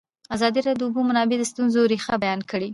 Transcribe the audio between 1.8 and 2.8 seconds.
رېښه بیان کړې.